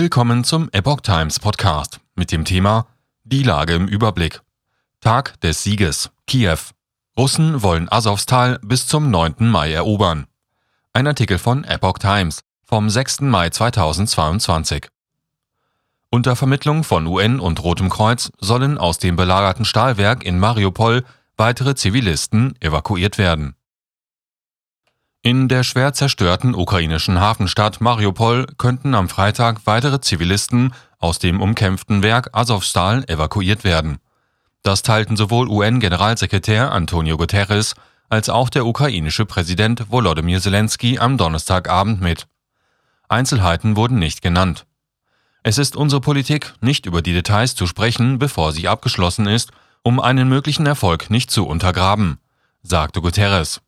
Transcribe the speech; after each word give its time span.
Willkommen 0.00 0.44
zum 0.44 0.68
Epoch 0.70 1.00
Times 1.00 1.40
Podcast 1.40 1.98
mit 2.14 2.30
dem 2.30 2.44
Thema 2.44 2.86
Die 3.24 3.42
Lage 3.42 3.74
im 3.74 3.88
Überblick. 3.88 4.42
Tag 5.00 5.40
des 5.40 5.64
Sieges. 5.64 6.10
Kiew. 6.28 6.60
Russen 7.18 7.64
wollen 7.64 7.90
Asowstal 7.90 8.60
bis 8.62 8.86
zum 8.86 9.10
9. 9.10 9.50
Mai 9.50 9.72
erobern. 9.72 10.28
Ein 10.92 11.08
Artikel 11.08 11.36
von 11.36 11.64
Epoch 11.64 11.98
Times 11.98 12.44
vom 12.62 12.88
6. 12.88 13.22
Mai 13.22 13.50
2022. 13.50 14.86
Unter 16.10 16.36
Vermittlung 16.36 16.84
von 16.84 17.08
UN 17.08 17.40
und 17.40 17.60
Rotem 17.64 17.88
Kreuz 17.88 18.30
sollen 18.38 18.78
aus 18.78 18.98
dem 18.98 19.16
belagerten 19.16 19.64
Stahlwerk 19.64 20.22
in 20.22 20.38
Mariupol 20.38 21.04
weitere 21.36 21.74
Zivilisten 21.74 22.54
evakuiert 22.60 23.18
werden. 23.18 23.56
In 25.22 25.48
der 25.48 25.64
schwer 25.64 25.92
zerstörten 25.92 26.54
ukrainischen 26.54 27.20
Hafenstadt 27.20 27.80
Mariupol 27.80 28.46
könnten 28.56 28.94
am 28.94 29.08
Freitag 29.08 29.62
weitere 29.64 30.00
Zivilisten 30.00 30.72
aus 30.98 31.18
dem 31.18 31.40
umkämpften 31.40 32.04
Werk 32.04 32.30
Azovstal 32.32 33.04
evakuiert 33.08 33.64
werden. 33.64 33.98
Das 34.62 34.82
teilten 34.82 35.16
sowohl 35.16 35.48
UN-Generalsekretär 35.48 36.70
Antonio 36.70 37.16
Guterres 37.16 37.74
als 38.08 38.28
auch 38.28 38.48
der 38.48 38.64
ukrainische 38.64 39.26
Präsident 39.26 39.90
Volodymyr 39.90 40.40
Zelensky 40.40 40.98
am 40.98 41.18
Donnerstagabend 41.18 42.00
mit. 42.00 42.28
Einzelheiten 43.08 43.74
wurden 43.74 43.98
nicht 43.98 44.22
genannt. 44.22 44.66
Es 45.42 45.58
ist 45.58 45.76
unsere 45.76 46.00
Politik, 46.00 46.54
nicht 46.60 46.86
über 46.86 47.02
die 47.02 47.12
Details 47.12 47.54
zu 47.54 47.66
sprechen, 47.66 48.18
bevor 48.18 48.52
sie 48.52 48.68
abgeschlossen 48.68 49.26
ist, 49.26 49.50
um 49.82 49.98
einen 49.98 50.28
möglichen 50.28 50.66
Erfolg 50.66 51.10
nicht 51.10 51.30
zu 51.30 51.46
untergraben, 51.46 52.18
sagte 52.62 53.00
Guterres. 53.00 53.60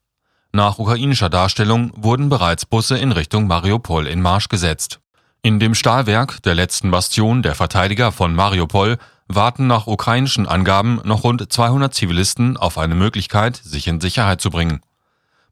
Nach 0.53 0.79
ukrainischer 0.79 1.29
Darstellung 1.29 1.91
wurden 1.95 2.27
bereits 2.27 2.65
Busse 2.65 2.97
in 2.97 3.13
Richtung 3.13 3.47
Mariupol 3.47 4.05
in 4.05 4.21
Marsch 4.21 4.49
gesetzt. 4.49 4.99
In 5.41 5.59
dem 5.59 5.73
Stahlwerk, 5.73 6.43
der 6.43 6.55
letzten 6.55 6.91
Bastion 6.91 7.41
der 7.41 7.55
Verteidiger 7.55 8.11
von 8.11 8.35
Mariupol, 8.35 8.97
warten 9.29 9.67
nach 9.67 9.87
ukrainischen 9.87 10.47
Angaben 10.47 10.99
noch 11.05 11.23
rund 11.23 11.51
200 11.51 11.93
Zivilisten 11.93 12.57
auf 12.57 12.77
eine 12.77 12.95
Möglichkeit, 12.95 13.55
sich 13.55 13.87
in 13.87 14.01
Sicherheit 14.01 14.41
zu 14.41 14.49
bringen. 14.49 14.81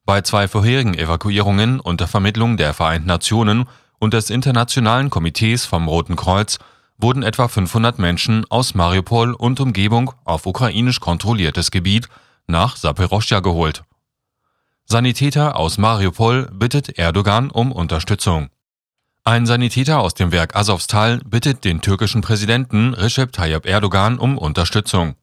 Bei 0.06 0.20
zwei 0.22 0.50
vorherigen 0.50 0.94
Evakuierungen 0.94 1.80
unter 1.80 2.08
Vermittlung 2.08 2.58
der 2.58 2.74
Vereinten 2.74 3.08
Nationen 3.08 3.70
und 4.00 4.14
des 4.14 4.30
Internationalen 4.30 5.10
Komitees 5.10 5.66
vom 5.66 5.88
Roten 5.88 6.18
Kreuz 6.18 6.60
wurden 6.98 7.24
etwa 7.24 7.48
500 7.48 8.00
Menschen 8.00 8.46
aus 8.50 8.76
Mariupol 8.76 9.34
und 9.34 9.62
Umgebung 9.62 10.12
auf 10.26 10.46
ukrainisch 10.46 11.00
kontrolliertes 11.00 11.72
Gebiet 11.72 12.10
nach 12.48 12.76
Saporoschja 12.76 13.40
geholt. 13.40 13.84
Sanitäter 14.92 15.56
aus 15.56 15.78
Mariupol 15.78 16.50
bittet 16.52 16.98
Erdogan 16.98 17.52
um 17.52 17.72
Unterstützung. 17.72 18.50
Ein 19.24 19.46
Sanitäter 19.46 20.00
aus 20.00 20.16
dem 20.16 20.32
Werk 20.32 20.56
Asowstal 20.56 21.20
bittet 21.20 21.64
den 21.64 21.82
türkischen 21.82 22.22
Präsidenten 22.22 22.96
Recep 22.96 23.32
Tayyip 23.32 23.68
Erdogan 23.68 24.18
um 24.18 24.36
Unterstützung. 24.36 25.14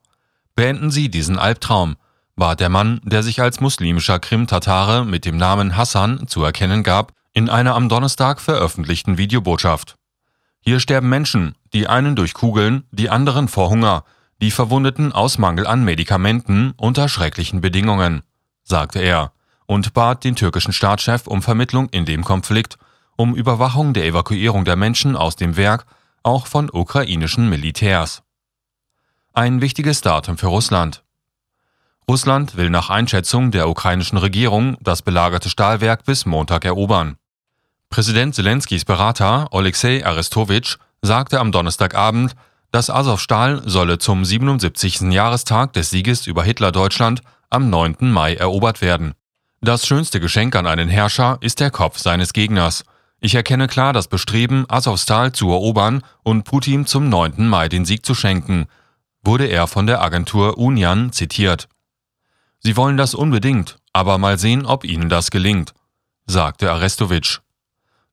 Beenden 0.54 0.92
Sie 0.92 1.08
diesen 1.08 1.36
Albtraum, 1.36 1.96
bat 2.36 2.60
der 2.60 2.68
Mann, 2.68 3.00
der 3.02 3.24
sich 3.24 3.40
als 3.40 3.58
muslimischer 3.58 4.20
Krim-Tatare 4.20 5.04
mit 5.04 5.24
dem 5.24 5.36
Namen 5.36 5.76
Hassan 5.76 6.28
zu 6.28 6.44
erkennen 6.44 6.84
gab, 6.84 7.12
in 7.32 7.50
einer 7.50 7.74
am 7.74 7.88
Donnerstag 7.88 8.40
veröffentlichten 8.40 9.18
Videobotschaft. 9.18 9.96
Hier 10.60 10.78
sterben 10.78 11.08
Menschen, 11.08 11.56
die 11.72 11.88
einen 11.88 12.14
durch 12.14 12.34
Kugeln, 12.34 12.84
die 12.92 13.10
anderen 13.10 13.48
vor 13.48 13.68
Hunger, 13.68 14.04
die 14.40 14.52
Verwundeten 14.52 15.10
aus 15.10 15.38
Mangel 15.38 15.66
an 15.66 15.82
Medikamenten 15.82 16.72
unter 16.76 17.08
schrecklichen 17.08 17.60
Bedingungen, 17.60 18.22
sagte 18.62 19.00
er 19.00 19.32
und 19.66 19.94
bat 19.94 20.24
den 20.24 20.36
türkischen 20.36 20.72
Staatschef 20.72 21.26
um 21.26 21.42
Vermittlung 21.42 21.88
in 21.90 22.04
dem 22.04 22.24
Konflikt, 22.24 22.78
um 23.16 23.34
Überwachung 23.34 23.92
der 23.92 24.04
Evakuierung 24.04 24.64
der 24.64 24.76
Menschen 24.76 25.16
aus 25.16 25.36
dem 25.36 25.56
Werk, 25.56 25.86
auch 26.22 26.46
von 26.46 26.70
ukrainischen 26.72 27.48
Militärs. 27.48 28.22
Ein 29.32 29.60
wichtiges 29.60 30.00
Datum 30.00 30.38
für 30.38 30.46
Russland. 30.46 31.02
Russland 32.08 32.56
will 32.56 32.70
nach 32.70 32.88
Einschätzung 32.88 33.50
der 33.50 33.68
ukrainischen 33.68 34.18
Regierung 34.18 34.76
das 34.80 35.02
belagerte 35.02 35.50
Stahlwerk 35.50 36.04
bis 36.04 36.24
Montag 36.24 36.64
erobern. 36.64 37.16
Präsident 37.90 38.34
Zelenskys 38.34 38.84
Berater 38.84 39.48
Alexei 39.52 40.04
Arestowitsch 40.04 40.76
sagte 41.02 41.40
am 41.40 41.52
Donnerstagabend, 41.52 42.34
dass 42.72 42.90
Azovstal 42.90 43.62
solle 43.64 43.98
zum 43.98 44.24
77. 44.24 45.12
Jahrestag 45.12 45.72
des 45.72 45.90
Sieges 45.90 46.26
über 46.26 46.44
Hitler-Deutschland 46.44 47.22
am 47.50 47.70
9. 47.70 47.96
Mai 48.00 48.34
erobert 48.34 48.80
werden. 48.80 49.14
Das 49.66 49.84
schönste 49.84 50.20
Geschenk 50.20 50.54
an 50.54 50.68
einen 50.68 50.88
Herrscher 50.88 51.38
ist 51.40 51.58
der 51.58 51.72
Kopf 51.72 51.98
seines 51.98 52.32
Gegners. 52.32 52.84
Ich 53.18 53.34
erkenne 53.34 53.66
klar 53.66 53.92
das 53.92 54.06
Bestreben, 54.06 54.64
Asowstal 54.68 55.32
zu 55.32 55.50
erobern 55.50 56.04
und 56.22 56.44
Putin 56.44 56.86
zum 56.86 57.08
9. 57.08 57.48
Mai 57.48 57.68
den 57.68 57.84
Sieg 57.84 58.06
zu 58.06 58.14
schenken, 58.14 58.66
wurde 59.24 59.46
er 59.46 59.66
von 59.66 59.88
der 59.88 60.02
Agentur 60.02 60.56
Union 60.56 61.10
zitiert. 61.10 61.66
Sie 62.60 62.76
wollen 62.76 62.96
das 62.96 63.16
unbedingt, 63.16 63.78
aber 63.92 64.18
mal 64.18 64.38
sehen, 64.38 64.64
ob 64.66 64.84
ihnen 64.84 65.08
das 65.08 65.32
gelingt, 65.32 65.74
sagte 66.26 66.70
Arestowitsch. 66.70 67.40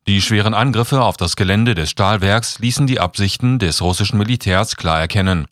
Die 0.08 0.24
schweren 0.24 0.56
Angriffe 0.56 1.04
auf 1.04 1.18
das 1.18 1.36
Gelände 1.36 1.76
des 1.76 1.92
Stahlwerks 1.92 2.58
ließen 2.58 2.88
die 2.88 3.00
Absichten 3.00 3.60
des 3.60 3.84
russischen 3.84 4.18
Militärs 4.18 4.76
klar 4.76 5.02
erkennen. 5.02 5.46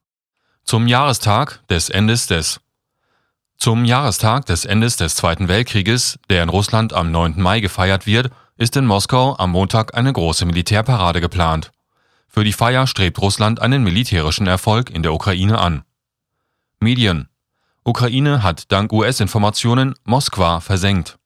Zum 0.63 0.88
Jahrestag 0.88 1.61
des 1.69 1.90
Endes 1.90 2.25
des 2.25 2.59
zum 3.61 3.85
Jahrestag 3.85 4.47
des 4.47 4.66
Endes 4.66 4.97
des 4.97 5.13
Zweiten 5.13 5.47
Weltkrieges, 5.47 6.17
der 6.31 6.41
in 6.41 6.49
Russland 6.49 6.94
am 6.94 7.11
9. 7.11 7.39
Mai 7.39 7.59
gefeiert 7.59 8.07
wird, 8.07 8.31
ist 8.57 8.75
in 8.75 8.88
Moskau 8.88 9.38
am 9.38 9.51
Montag 9.51 9.95
eine 9.95 10.11
große 10.11 10.45
Militärparade 10.47 11.22
geplant. 11.22 11.72
Für 12.27 12.44
die 12.44 12.53
Feier 12.53 12.88
strebt 12.88 13.22
Russland 13.22 13.61
einen 13.61 13.83
militärischen 13.83 14.47
Erfolg 14.47 14.89
in 14.89 15.03
der 15.03 15.13
Ukraine 15.13 15.59
an. 15.59 15.83
Medien 16.79 17.29
Ukraine 17.83 18.41
hat 18.41 18.72
dank 18.72 18.91
US-Informationen 18.91 19.93
Moskwa 20.05 20.59
versenkt. 20.59 21.19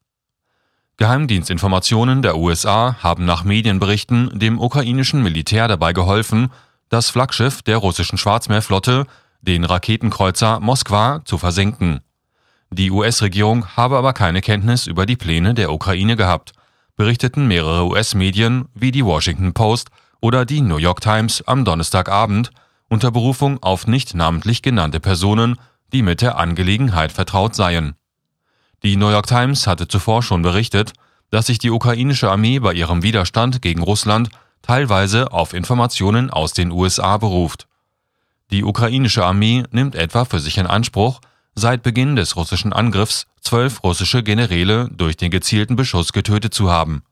Geheimdienstinformationen 0.98 2.22
der 2.22 2.36
USA 2.36 2.98
haben 3.02 3.24
nach 3.24 3.46
Medienberichten 3.46 4.38
dem 4.38 4.60
ukrainischen 4.60 5.24
Militär 5.24 5.70
dabei 5.70 5.94
geholfen, 5.94 6.52
das 6.90 7.10
Flaggschiff 7.10 7.62
der 7.62 7.78
russischen 7.78 8.18
Schwarzmeerflotte, 8.18 9.08
den 9.40 9.64
Raketenkreuzer 9.64 10.60
Moskwa, 10.60 11.22
zu 11.24 11.38
versenken. 11.38 12.02
Die 12.72 12.92
US-Regierung 12.92 13.68
habe 13.78 13.98
aber 13.98 14.14
keine 14.14 14.42
Kenntnis 14.42 14.88
über 14.88 15.06
die 15.06 15.16
Pläne 15.16 15.54
der 15.54 15.72
Ukraine 15.72 16.16
gehabt, 16.16 16.54
berichteten 16.96 17.48
mehrere 17.48 17.86
US-Medien 17.86 18.68
wie 18.74 18.92
die 18.92 19.06
Washington 19.06 19.54
Post 19.54 19.90
oder 20.22 20.46
die 20.46 20.62
New 20.62 20.78
York 20.78 21.02
Times 21.02 21.42
am 21.46 21.66
Donnerstagabend 21.66 22.52
unter 22.90 23.12
Berufung 23.12 23.62
auf 23.62 23.88
nicht 23.88 24.16
namentlich 24.16 24.62
genannte 24.62 25.00
Personen, 25.00 25.58
die 25.94 26.02
mit 26.02 26.22
der 26.22 26.38
Angelegenheit 26.38 27.12
vertraut 27.12 27.56
seien. 27.56 27.96
Die 28.84 28.98
New 28.98 29.10
York 29.10 29.28
Times 29.28 29.68
hatte 29.68 29.88
zuvor 29.88 30.24
schon 30.24 30.42
berichtet, 30.42 30.94
dass 31.32 31.48
sich 31.48 31.58
die 31.58 31.72
ukrainische 31.72 32.30
Armee 32.30 32.60
bei 32.60 32.74
ihrem 32.74 33.04
Widerstand 33.04 33.62
gegen 33.62 33.82
Russland 33.82 34.30
teilweise 34.62 35.32
auf 35.32 35.54
Informationen 35.54 36.30
aus 36.30 36.54
den 36.54 36.72
USA 36.72 37.18
beruft. 37.18 37.68
Die 38.52 38.64
ukrainische 38.64 39.26
Armee 39.26 39.64
nimmt 39.72 39.96
etwa 39.96 40.26
für 40.26 40.40
sich 40.40 40.58
in 40.58 40.68
Anspruch, 40.68 41.20
seit 41.56 41.84
Beginn 41.84 42.16
des 42.16 42.36
russischen 42.36 42.74
Angriffs 42.74 43.28
zwölf 43.42 43.84
russische 43.84 44.24
Generäle 44.24 44.90
durch 44.92 45.18
den 45.18 45.32
gezielten 45.32 45.76
Beschuss 45.76 46.14
getötet 46.14 46.54
zu 46.54 46.70
haben. 46.70 47.04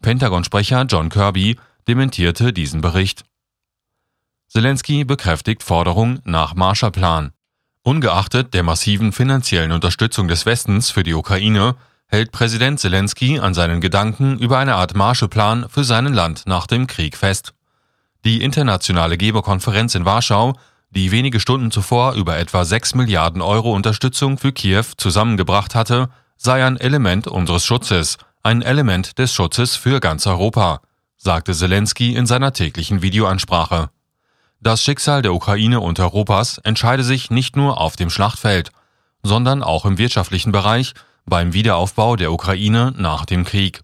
Pentagon-Sprecher 0.00 0.84
John 0.88 1.08
Kirby 1.08 1.56
dementierte 1.88 2.52
diesen 2.52 2.80
Bericht. 2.80 3.24
Zelensky 4.48 5.04
bekräftigt 5.04 5.62
Forderung 5.62 6.20
nach 6.24 6.54
Marshallplan. 6.54 7.32
Ungeachtet 7.82 8.54
der 8.54 8.62
massiven 8.62 9.12
finanziellen 9.12 9.72
Unterstützung 9.72 10.28
des 10.28 10.46
Westens 10.46 10.90
für 10.90 11.02
die 11.02 11.14
Ukraine 11.14 11.74
hält 12.06 12.30
Präsident 12.30 12.78
Zelensky 12.78 13.40
an 13.40 13.54
seinen 13.54 13.80
Gedanken 13.80 14.38
über 14.38 14.58
eine 14.58 14.74
Art 14.74 14.94
Marshallplan 14.94 15.68
für 15.68 15.82
sein 15.82 16.12
Land 16.12 16.42
nach 16.46 16.66
dem 16.66 16.86
Krieg 16.86 17.16
fest. 17.16 17.54
Die 18.24 18.42
internationale 18.42 19.16
Geberkonferenz 19.16 19.94
in 19.94 20.04
Warschau 20.04 20.54
die 20.94 21.10
wenige 21.10 21.40
Stunden 21.40 21.70
zuvor 21.70 22.12
über 22.14 22.38
etwa 22.38 22.64
6 22.64 22.94
Milliarden 22.94 23.40
Euro 23.40 23.72
Unterstützung 23.74 24.36
für 24.36 24.52
Kiew 24.52 24.84
zusammengebracht 24.96 25.74
hatte, 25.74 26.10
sei 26.36 26.64
ein 26.64 26.76
Element 26.76 27.26
unseres 27.26 27.64
Schutzes, 27.64 28.18
ein 28.42 28.62
Element 28.62 29.18
des 29.18 29.32
Schutzes 29.32 29.76
für 29.76 30.00
ganz 30.00 30.26
Europa, 30.26 30.80
sagte 31.16 31.54
Zelensky 31.54 32.14
in 32.14 32.26
seiner 32.26 32.52
täglichen 32.52 33.00
Videoansprache. 33.00 33.90
Das 34.60 34.82
Schicksal 34.82 35.22
der 35.22 35.34
Ukraine 35.34 35.80
und 35.80 35.98
Europas 35.98 36.58
entscheide 36.58 37.04
sich 37.04 37.30
nicht 37.30 37.56
nur 37.56 37.80
auf 37.80 37.96
dem 37.96 38.10
Schlachtfeld, 38.10 38.70
sondern 39.22 39.62
auch 39.62 39.86
im 39.86 39.98
wirtschaftlichen 39.98 40.52
Bereich 40.52 40.92
beim 41.24 41.52
Wiederaufbau 41.52 42.16
der 42.16 42.32
Ukraine 42.32 42.92
nach 42.96 43.24
dem 43.24 43.44
Krieg. 43.44 43.80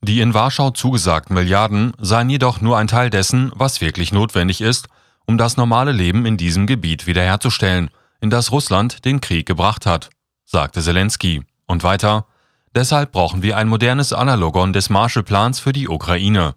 Die 0.00 0.20
in 0.20 0.34
Warschau 0.34 0.70
zugesagten 0.70 1.34
Milliarden 1.34 1.92
seien 1.98 2.30
jedoch 2.30 2.60
nur 2.60 2.76
ein 2.78 2.88
Teil 2.88 3.10
dessen, 3.10 3.52
was 3.54 3.80
wirklich 3.80 4.12
notwendig 4.12 4.60
ist, 4.60 4.88
um 5.28 5.36
das 5.36 5.58
normale 5.58 5.92
Leben 5.92 6.24
in 6.24 6.38
diesem 6.38 6.66
Gebiet 6.66 7.06
wiederherzustellen, 7.06 7.90
in 8.20 8.30
das 8.30 8.50
Russland 8.50 9.04
den 9.04 9.20
Krieg 9.20 9.46
gebracht 9.46 9.84
hat, 9.84 10.08
sagte 10.46 10.80
Zelensky. 10.80 11.42
Und 11.66 11.82
weiter, 11.82 12.24
deshalb 12.74 13.12
brauchen 13.12 13.42
wir 13.42 13.58
ein 13.58 13.68
modernes 13.68 14.14
Analogon 14.14 14.72
des 14.72 14.88
Marshallplans 14.88 15.60
für 15.60 15.74
die 15.74 15.86
Ukraine. 15.86 16.54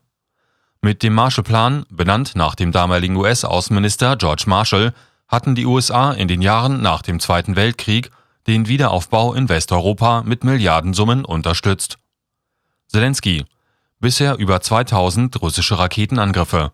Mit 0.82 1.04
dem 1.04 1.14
Marshallplan, 1.14 1.86
benannt 1.90 2.32
nach 2.36 2.56
dem 2.56 2.72
damaligen 2.72 3.18
US-Außenminister 3.18 4.16
George 4.16 4.46
Marshall, 4.48 4.94
hatten 5.28 5.54
die 5.54 5.66
USA 5.66 6.14
in 6.14 6.30
den 6.30 6.42
Jahren 6.42 6.82
nach 6.82 7.02
dem 7.02 7.20
Zweiten 7.20 7.58
Weltkrieg 7.58 8.10
den 8.48 8.70
Wiederaufbau 8.70 9.34
in 9.34 9.50
Westeuropa 9.50 10.24
mit 10.24 10.46
Milliardensummen 10.46 11.26
unterstützt. 11.26 11.98
Zelensky. 12.88 13.44
Bisher 14.00 14.38
über 14.38 14.62
2000 14.62 15.42
russische 15.42 15.78
Raketenangriffe. 15.78 16.72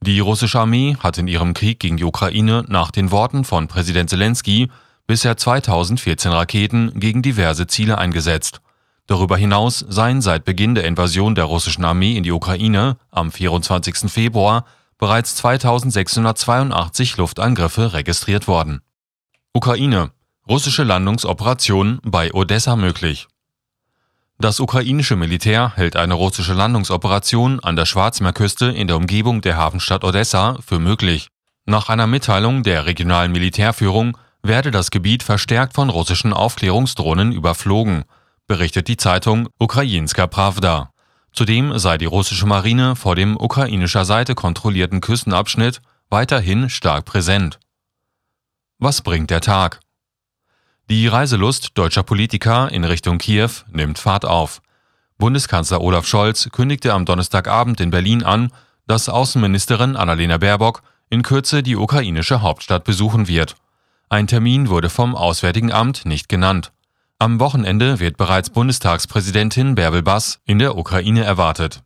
Die 0.00 0.20
russische 0.20 0.60
Armee 0.60 0.96
hat 1.00 1.18
in 1.18 1.26
ihrem 1.26 1.54
Krieg 1.54 1.80
gegen 1.80 1.96
die 1.96 2.04
Ukraine 2.04 2.64
nach 2.68 2.90
den 2.90 3.10
Worten 3.10 3.44
von 3.44 3.66
Präsident 3.68 4.10
Zelensky 4.10 4.70
bisher 5.06 5.36
2014 5.36 6.32
Raketen 6.32 6.98
gegen 6.98 7.22
diverse 7.22 7.66
Ziele 7.66 7.98
eingesetzt. 7.98 8.60
Darüber 9.06 9.36
hinaus 9.36 9.84
seien 9.88 10.20
seit 10.20 10.44
Beginn 10.44 10.74
der 10.74 10.84
Invasion 10.84 11.34
der 11.34 11.44
russischen 11.44 11.84
Armee 11.84 12.16
in 12.16 12.24
die 12.24 12.32
Ukraine 12.32 12.96
am 13.10 13.30
24. 13.30 14.10
Februar 14.10 14.64
bereits 14.98 15.36
2682 15.36 17.16
Luftangriffe 17.16 17.92
registriert 17.92 18.48
worden. 18.48 18.80
Ukraine. 19.52 20.10
Russische 20.48 20.84
Landungsoperation 20.84 22.00
bei 22.04 22.32
Odessa 22.32 22.76
möglich. 22.76 23.26
Das 24.38 24.60
ukrainische 24.60 25.16
Militär 25.16 25.72
hält 25.76 25.96
eine 25.96 26.12
russische 26.12 26.52
Landungsoperation 26.52 27.58
an 27.60 27.74
der 27.74 27.86
Schwarzmeerküste 27.86 28.66
in 28.66 28.86
der 28.86 28.98
Umgebung 28.98 29.40
der 29.40 29.56
Hafenstadt 29.56 30.04
Odessa 30.04 30.58
für 30.64 30.78
möglich. 30.78 31.28
Nach 31.64 31.88
einer 31.88 32.06
Mitteilung 32.06 32.62
der 32.62 32.84
regionalen 32.84 33.32
Militärführung 33.32 34.18
werde 34.42 34.70
das 34.70 34.90
Gebiet 34.90 35.22
verstärkt 35.22 35.74
von 35.74 35.88
russischen 35.88 36.34
Aufklärungsdrohnen 36.34 37.32
überflogen, 37.32 38.04
berichtet 38.46 38.88
die 38.88 38.98
Zeitung 38.98 39.48
Ukrainska 39.58 40.26
Pravda. 40.26 40.90
Zudem 41.32 41.78
sei 41.78 41.96
die 41.96 42.04
russische 42.04 42.46
Marine 42.46 42.94
vor 42.94 43.16
dem 43.16 43.36
ukrainischer 43.36 44.04
Seite 44.04 44.34
kontrollierten 44.34 45.00
Küstenabschnitt 45.00 45.80
weiterhin 46.10 46.68
stark 46.68 47.06
präsent. 47.06 47.58
Was 48.78 49.00
bringt 49.00 49.30
der 49.30 49.40
Tag? 49.40 49.80
Die 50.88 51.08
Reiselust 51.08 51.76
deutscher 51.76 52.04
Politiker 52.04 52.70
in 52.70 52.84
Richtung 52.84 53.18
Kiew 53.18 53.50
nimmt 53.72 53.98
Fahrt 53.98 54.24
auf. 54.24 54.62
Bundeskanzler 55.18 55.80
Olaf 55.80 56.06
Scholz 56.06 56.48
kündigte 56.52 56.92
am 56.92 57.04
Donnerstagabend 57.04 57.80
in 57.80 57.90
Berlin 57.90 58.22
an, 58.22 58.52
dass 58.86 59.08
Außenministerin 59.08 59.96
Annalena 59.96 60.38
Baerbock 60.38 60.82
in 61.10 61.22
Kürze 61.22 61.64
die 61.64 61.74
ukrainische 61.74 62.40
Hauptstadt 62.40 62.84
besuchen 62.84 63.26
wird. 63.26 63.56
Ein 64.10 64.28
Termin 64.28 64.68
wurde 64.68 64.88
vom 64.88 65.16
Auswärtigen 65.16 65.72
Amt 65.72 66.06
nicht 66.06 66.28
genannt. 66.28 66.70
Am 67.18 67.40
Wochenende 67.40 67.98
wird 67.98 68.16
bereits 68.16 68.50
Bundestagspräsidentin 68.50 69.74
Bärbel 69.74 70.02
Bass 70.02 70.38
in 70.44 70.60
der 70.60 70.76
Ukraine 70.76 71.24
erwartet 71.24 71.82